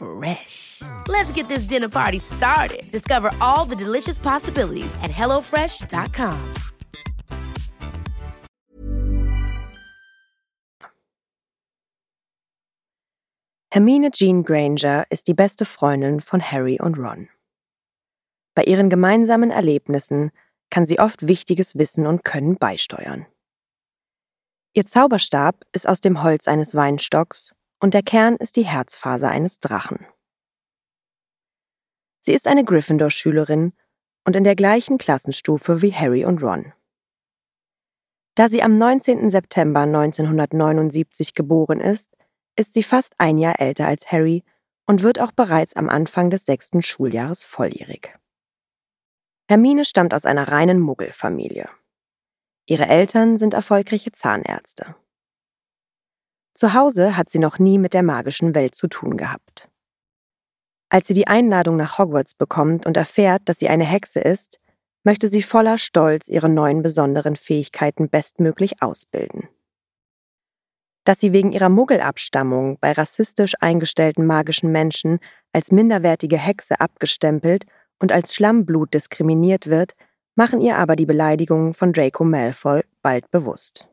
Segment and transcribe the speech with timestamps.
[0.00, 0.80] Fresh.
[1.08, 2.90] Let's get this dinner party started.
[2.90, 6.54] Discover all the delicious possibilities at hellofresh.com.
[13.72, 17.28] Hermine Jean Granger ist die beste Freundin von Harry und Ron.
[18.56, 20.32] Bei ihren gemeinsamen Erlebnissen
[20.70, 23.26] kann sie oft wichtiges Wissen und Können beisteuern.
[24.72, 29.58] Ihr Zauberstab ist aus dem Holz eines Weinstocks und der Kern ist die Herzfaser eines
[29.58, 30.06] Drachen.
[32.20, 33.72] Sie ist eine Gryffindor-Schülerin
[34.24, 36.72] und in der gleichen Klassenstufe wie Harry und Ron.
[38.34, 39.30] Da sie am 19.
[39.30, 42.16] September 1979 geboren ist,
[42.56, 44.44] ist sie fast ein Jahr älter als Harry
[44.86, 48.16] und wird auch bereits am Anfang des sechsten Schuljahres volljährig.
[49.48, 51.68] Hermine stammt aus einer reinen Muggelfamilie.
[52.66, 54.94] Ihre Eltern sind erfolgreiche Zahnärzte.
[56.60, 59.70] Zu Hause hat sie noch nie mit der magischen Welt zu tun gehabt.
[60.90, 64.60] Als sie die Einladung nach Hogwarts bekommt und erfährt, dass sie eine Hexe ist,
[65.02, 69.48] möchte sie voller Stolz ihre neuen besonderen Fähigkeiten bestmöglich ausbilden
[71.04, 75.18] dass sie wegen ihrer Muggelabstammung bei rassistisch eingestellten magischen Menschen
[75.52, 77.64] als minderwertige Hexe abgestempelt
[77.98, 79.94] und als Schlammblut diskriminiert wird,
[80.36, 83.89] machen ihr aber die Beleidigungen von Draco Malfoy bald bewusst.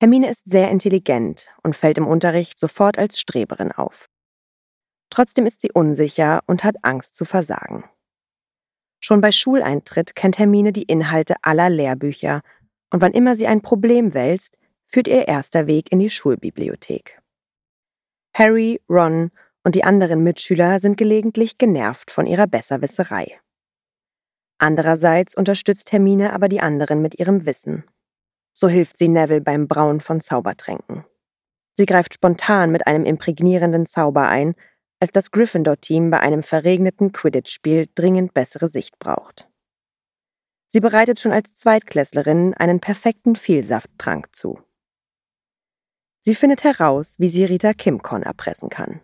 [0.00, 4.08] Hermine ist sehr intelligent und fällt im Unterricht sofort als Streberin auf.
[5.10, 7.84] Trotzdem ist sie unsicher und hat Angst zu versagen.
[9.00, 12.42] Schon bei Schuleintritt kennt Hermine die Inhalte aller Lehrbücher
[12.90, 17.20] und wann immer sie ein Problem wälzt, führt ihr erster Weg in die Schulbibliothek.
[18.34, 19.30] Harry, Ron
[19.64, 23.40] und die anderen Mitschüler sind gelegentlich genervt von ihrer Besserwisserei.
[24.58, 27.84] Andererseits unterstützt Hermine aber die anderen mit ihrem Wissen.
[28.60, 31.04] So hilft sie Neville beim Brauen von Zaubertränken.
[31.74, 34.56] Sie greift spontan mit einem imprägnierenden Zauber ein,
[34.98, 39.48] als das Gryffindor-Team bei einem verregneten Quidditch-Spiel dringend bessere Sicht braucht.
[40.66, 44.58] Sie bereitet schon als Zweitklässlerin einen perfekten Vielsafttrank zu.
[46.18, 49.00] Sie findet heraus, wie sie Rita Kimcon erpressen kann.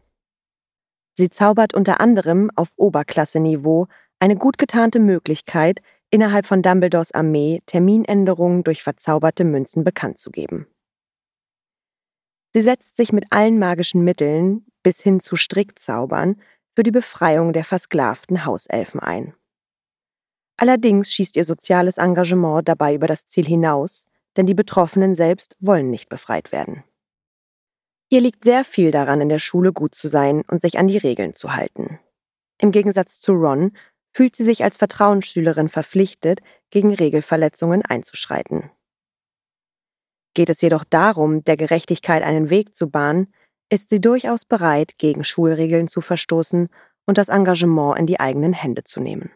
[1.12, 3.86] Sie zaubert unter anderem auf Oberklasse-Niveau
[4.18, 5.80] eine gut getarnte Möglichkeit,
[6.14, 10.68] innerhalb von Dumbledores Armee Terminänderungen durch verzauberte Münzen bekannt zu geben.
[12.54, 16.40] Sie setzt sich mit allen magischen Mitteln, bis hin zu Strickzaubern,
[16.76, 19.34] für die Befreiung der versklavten Hauselfen ein.
[20.56, 25.90] Allerdings schießt ihr soziales Engagement dabei über das Ziel hinaus, denn die Betroffenen selbst wollen
[25.90, 26.84] nicht befreit werden.
[28.08, 30.98] Ihr liegt sehr viel daran, in der Schule gut zu sein und sich an die
[30.98, 31.98] Regeln zu halten.
[32.60, 33.72] Im Gegensatz zu Ron
[34.14, 38.70] fühlt sie sich als Vertrauensschülerin verpflichtet, gegen Regelverletzungen einzuschreiten.
[40.34, 43.32] Geht es jedoch darum, der Gerechtigkeit einen Weg zu bahnen,
[43.70, 46.68] ist sie durchaus bereit, gegen Schulregeln zu verstoßen
[47.06, 49.30] und das Engagement in die eigenen Hände zu nehmen.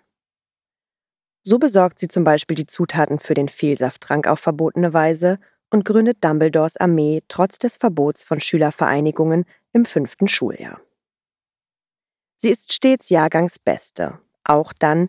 [1.42, 5.38] So besorgt sie zum Beispiel die Zutaten für den Vielsafttrank auf verbotene Weise
[5.70, 10.80] und gründet Dumbledores Armee trotz des Verbots von Schülervereinigungen im fünften Schuljahr.
[12.36, 15.08] Sie ist stets Jahrgangsbeste, auch dann,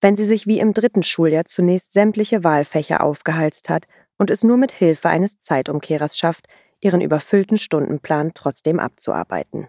[0.00, 3.86] wenn sie sich wie im dritten Schuljahr zunächst sämtliche Wahlfächer aufgehalst hat
[4.16, 6.46] und es nur mit Hilfe eines Zeitumkehrers schafft,
[6.80, 9.68] ihren überfüllten Stundenplan trotzdem abzuarbeiten.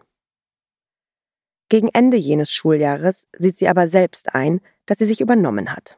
[1.69, 5.97] Gegen Ende jenes Schuljahres sieht sie aber selbst ein, dass sie sich übernommen hat.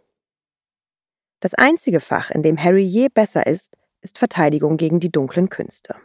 [1.39, 5.95] Das einzige Fach, in dem Harry je besser ist, ist Verteidigung gegen die dunklen Künste.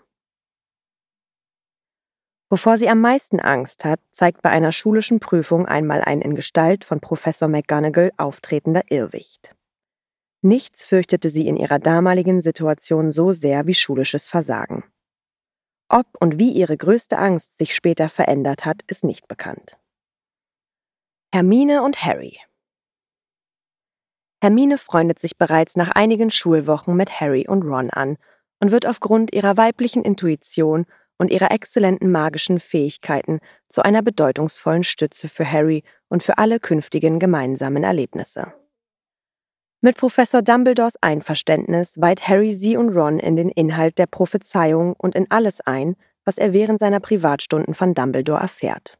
[2.50, 6.84] Wovor sie am meisten Angst hat, zeigt bei einer schulischen Prüfung einmal ein in Gestalt
[6.84, 9.54] von Professor McGonagall auftretender Irrwicht.
[10.40, 14.84] Nichts fürchtete sie in ihrer damaligen Situation so sehr wie schulisches Versagen.
[15.90, 19.78] Ob und wie ihre größte Angst sich später verändert hat, ist nicht bekannt.
[21.34, 22.38] Hermine und Harry
[24.40, 28.16] Hermine freundet sich bereits nach einigen Schulwochen mit Harry und Ron an
[28.60, 30.86] und wird aufgrund ihrer weiblichen Intuition
[31.18, 37.18] und ihrer exzellenten magischen Fähigkeiten zu einer bedeutungsvollen Stütze für Harry und für alle künftigen
[37.18, 38.54] gemeinsamen Erlebnisse.
[39.80, 45.14] Mit Professor Dumbledores Einverständnis weiht Harry sie und Ron in den Inhalt der Prophezeiung und
[45.14, 45.94] in alles ein,
[46.24, 48.98] was er während seiner Privatstunden von Dumbledore erfährt.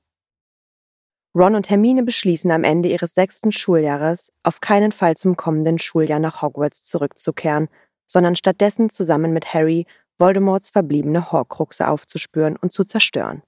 [1.34, 6.20] Ron und Hermine beschließen am Ende ihres sechsten Schuljahres, auf keinen Fall zum kommenden Schuljahr
[6.20, 7.68] nach Hogwarts zurückzukehren,
[8.06, 9.86] sondern stattdessen zusammen mit Harry
[10.18, 13.42] Voldemorts verbliebene Horcruxe aufzuspüren und zu zerstören.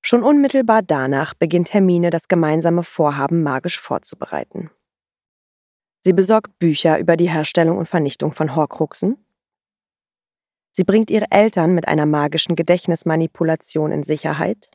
[0.00, 4.70] Schon unmittelbar danach beginnt Hermine das gemeinsame Vorhaben magisch vorzubereiten.
[6.00, 9.22] Sie besorgt Bücher über die Herstellung und Vernichtung von Horcruxen.
[10.72, 14.70] Sie bringt ihre Eltern mit einer magischen Gedächtnismanipulation in Sicherheit.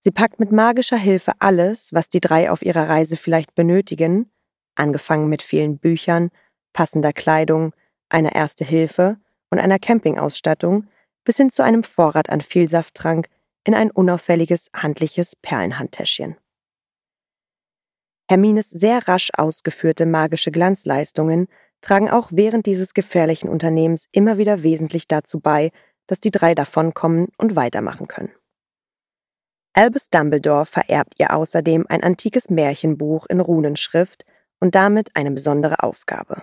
[0.00, 4.30] Sie packt mit magischer Hilfe alles, was die drei auf ihrer Reise vielleicht benötigen,
[4.74, 6.30] angefangen mit vielen Büchern,
[6.72, 7.74] passender Kleidung,
[8.08, 9.18] einer Erste Hilfe
[9.50, 10.86] und einer Campingausstattung,
[11.24, 13.28] bis hin zu einem Vorrat an Vielsafttrank
[13.64, 16.36] in ein unauffälliges handliches Perlenhandtäschchen.
[18.30, 21.48] Hermines sehr rasch ausgeführte magische Glanzleistungen
[21.80, 25.70] tragen auch während dieses gefährlichen Unternehmens immer wieder wesentlich dazu bei,
[26.06, 28.32] dass die drei davonkommen und weitermachen können.
[29.74, 34.24] Albus Dumbledore vererbt ihr außerdem ein antikes Märchenbuch in Runenschrift
[34.60, 36.42] und damit eine besondere Aufgabe.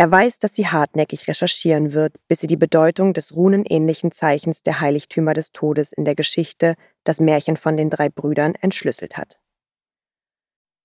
[0.00, 4.80] Er weiß, dass sie hartnäckig recherchieren wird, bis sie die Bedeutung des runenähnlichen Zeichens der
[4.80, 9.38] Heiligtümer des Todes in der Geschichte Das Märchen von den drei Brüdern entschlüsselt hat.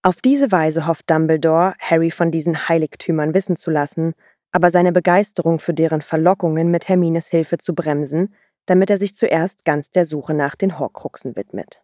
[0.03, 4.15] Auf diese Weise hofft Dumbledore, Harry von diesen Heiligtümern wissen zu lassen,
[4.51, 8.35] aber seine Begeisterung für deren Verlockungen mit Hermines Hilfe zu bremsen,
[8.65, 11.81] damit er sich zuerst ganz der Suche nach den Horcruxen widmet.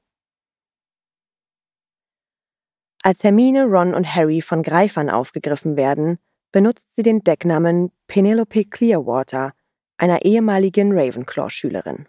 [3.02, 6.20] Als Hermine, Ron und Harry von Greifern aufgegriffen werden,
[6.52, 9.54] benutzt sie den Decknamen Penelope Clearwater,
[9.98, 12.08] einer ehemaligen Ravenclaw-Schülerin.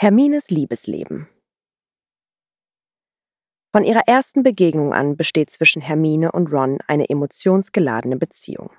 [0.00, 1.28] Hermines Liebesleben
[3.70, 8.70] von ihrer ersten Begegnung an besteht zwischen Hermine und Ron eine emotionsgeladene Beziehung.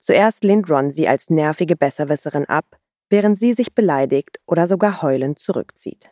[0.00, 2.80] Zuerst lehnt Ron sie als nervige Besserwisserin ab,
[3.10, 6.10] während sie sich beleidigt oder sogar heulend zurückzieht.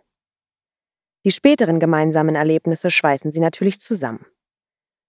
[1.25, 4.27] Die späteren gemeinsamen Erlebnisse schweißen sie natürlich zusammen.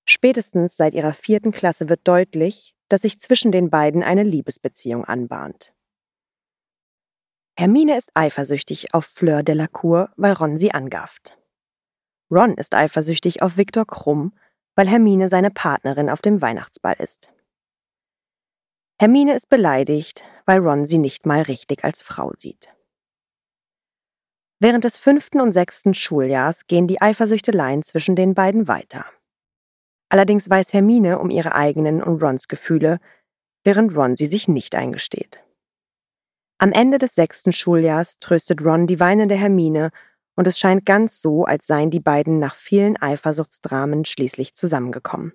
[0.09, 5.73] Spätestens seit ihrer vierten Klasse wird deutlich, dass sich zwischen den beiden eine Liebesbeziehung anbahnt.
[7.59, 11.37] Hermine ist eifersüchtig auf Fleur de la Cour, weil Ron sie angafft.
[12.31, 14.33] Ron ist eifersüchtig auf Viktor Krumm,
[14.75, 17.33] weil Hermine seine Partnerin auf dem Weihnachtsball ist.
[18.99, 22.69] Hermine ist beleidigt, weil Ron sie nicht mal richtig als Frau sieht.
[24.59, 29.05] Während des fünften und sechsten Schuljahrs gehen die Eifersüchteleien zwischen den beiden weiter.
[30.09, 32.99] Allerdings weiß Hermine um ihre eigenen und Rons Gefühle,
[33.63, 35.43] während Ron sie sich nicht eingesteht.
[36.59, 39.91] Am Ende des sechsten Schuljahrs tröstet Ron die weinende Hermine
[40.35, 45.33] und es scheint ganz so, als seien die beiden nach vielen Eifersuchtsdramen schließlich zusammengekommen.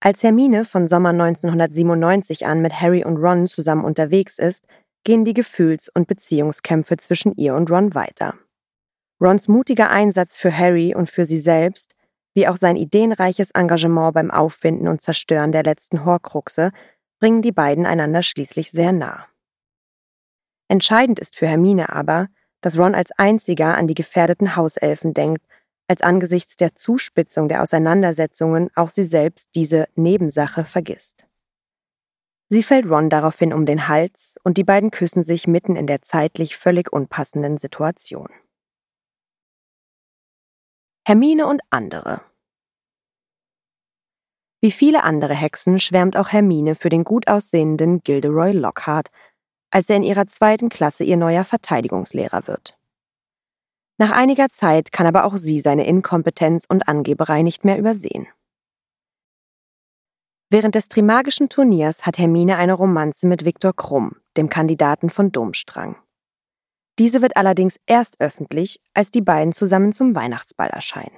[0.00, 4.66] Als Hermine von Sommer 1997 an mit Harry und Ron zusammen unterwegs ist,
[5.04, 8.34] gehen die Gefühls- und Beziehungskämpfe zwischen ihr und Ron weiter.
[9.20, 11.94] Rons mutiger Einsatz für Harry und für sie selbst,
[12.36, 16.70] wie auch sein ideenreiches Engagement beim Auffinden und Zerstören der letzten Horcruxe,
[17.18, 19.26] bringen die beiden einander schließlich sehr nah.
[20.68, 22.28] Entscheidend ist für Hermine aber,
[22.60, 25.42] dass Ron als einziger an die gefährdeten Hauselfen denkt,
[25.88, 31.26] als angesichts der Zuspitzung der Auseinandersetzungen auch sie selbst diese Nebensache vergisst.
[32.50, 36.02] Sie fällt Ron daraufhin um den Hals und die beiden küssen sich mitten in der
[36.02, 38.28] zeitlich völlig unpassenden Situation.
[41.08, 42.20] Hermine und andere
[44.60, 49.12] Wie viele andere Hexen schwärmt auch Hermine für den gut aussehenden Gilderoy Lockhart,
[49.70, 52.76] als er in ihrer zweiten Klasse ihr neuer Verteidigungslehrer wird.
[53.98, 58.26] Nach einiger Zeit kann aber auch sie seine Inkompetenz und Angeberei nicht mehr übersehen.
[60.50, 65.94] Während des Trimagischen Turniers hat Hermine eine Romanze mit Viktor Krumm, dem Kandidaten von Domstrang.
[66.98, 71.16] Diese wird allerdings erst öffentlich, als die beiden zusammen zum Weihnachtsball erscheinen.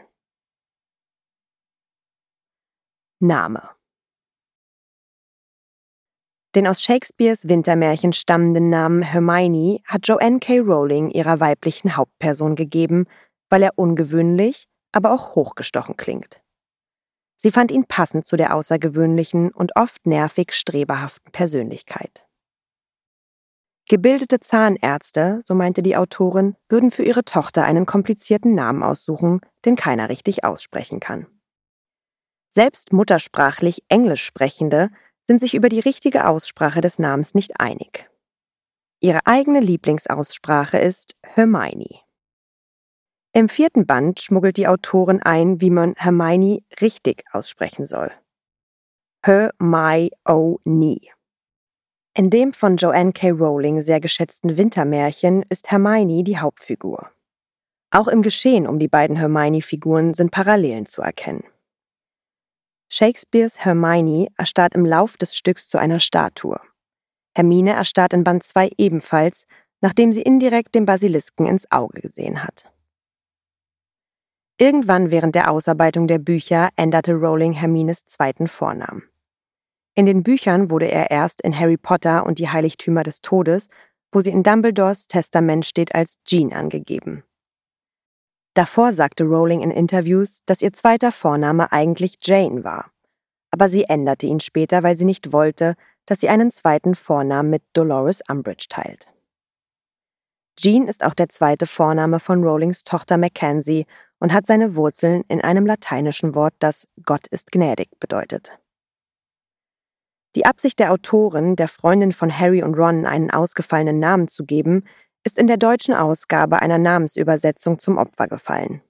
[3.21, 3.79] Name
[6.59, 10.59] den aus Shakespeares Wintermärchen stammenden Namen Hermione hat Joanne K.
[10.59, 13.07] Rowling ihrer weiblichen Hauptperson gegeben,
[13.49, 16.43] weil er ungewöhnlich, aber auch hochgestochen klingt.
[17.37, 22.28] Sie fand ihn passend zu der außergewöhnlichen und oft nervig streberhaften Persönlichkeit.
[23.89, 29.77] Gebildete Zahnärzte, so meinte die Autorin, würden für ihre Tochter einen komplizierten Namen aussuchen, den
[29.77, 31.27] keiner richtig aussprechen kann.
[32.51, 34.91] Selbst muttersprachlich Englisch sprechende
[35.27, 38.11] sind sich über die richtige Aussprache des Namens nicht einig.
[39.01, 42.01] Ihre eigene Lieblingsaussprache ist Hermione.
[43.33, 48.11] Im vierten Band schmuggelt die Autorin ein, wie man Hermione richtig aussprechen soll.
[49.23, 50.99] Hermione.
[52.19, 53.31] In dem von Joanne K.
[53.31, 57.13] Rowling sehr geschätzten Wintermärchen ist Hermione die Hauptfigur.
[57.93, 61.45] Auch im Geschehen um die beiden Hermione-Figuren sind Parallelen zu erkennen.
[62.89, 66.59] Shakespeares Hermione erstarrt im Lauf des Stücks zu einer Statue.
[67.37, 69.47] Hermine erstarrt in Band 2 ebenfalls,
[69.81, 72.73] nachdem sie indirekt dem Basilisken ins Auge gesehen hat.
[74.59, 79.05] Irgendwann während der Ausarbeitung der Bücher änderte Rowling Hermines zweiten Vornamen.
[79.99, 83.67] In den Büchern wurde er erst in Harry Potter und die Heiligtümer des Todes,
[84.13, 87.25] wo sie in Dumbledores Testament steht, als Jean angegeben.
[88.55, 92.93] Davor sagte Rowling in Interviews, dass ihr zweiter Vorname eigentlich Jane war.
[93.51, 95.75] Aber sie änderte ihn später, weil sie nicht wollte,
[96.07, 99.13] dass sie einen zweiten Vornamen mit Dolores Umbridge teilt.
[100.57, 103.85] Jean ist auch der zweite Vorname von Rowlings Tochter Mackenzie
[104.21, 108.61] und hat seine Wurzeln in einem lateinischen Wort, das Gott ist gnädig bedeutet.
[110.39, 114.85] Die Absicht der Autorin, der Freundin von Harry und Ron einen ausgefallenen Namen zu geben,
[115.25, 118.81] ist in der deutschen Ausgabe einer Namensübersetzung zum Opfer gefallen.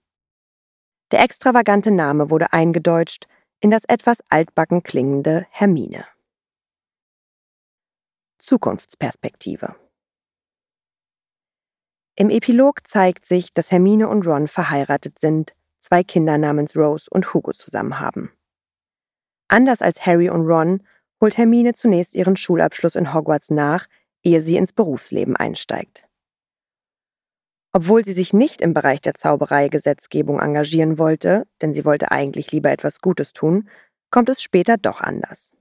[1.10, 3.28] Der extravagante Name wurde eingedeutscht
[3.60, 6.04] in das etwas altbacken klingende Hermine.
[8.36, 9.74] Zukunftsperspektive
[12.14, 17.32] im Epilog zeigt sich, dass Hermine und Ron verheiratet sind, zwei Kinder namens Rose und
[17.32, 18.32] Hugo zusammen haben.
[19.46, 20.82] Anders als Harry und Ron
[21.20, 23.86] holt Hermine zunächst ihren Schulabschluss in Hogwarts nach,
[24.22, 26.08] ehe sie ins Berufsleben einsteigt.
[27.72, 32.70] Obwohl sie sich nicht im Bereich der Zauberei-Gesetzgebung engagieren wollte, denn sie wollte eigentlich lieber
[32.70, 33.68] etwas Gutes tun,
[34.10, 35.52] kommt es später doch anders.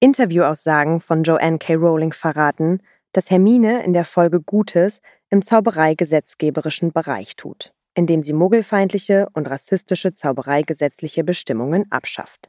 [0.00, 1.74] Interviewaussagen von Joanne K.
[1.74, 2.80] Rowling verraten,
[3.12, 10.14] dass Hermine in der Folge Gutes im Zauberei-gesetzgeberischen Bereich tut, indem sie muggelfeindliche und rassistische
[10.14, 12.48] Zaubereigesetzliche Bestimmungen abschafft.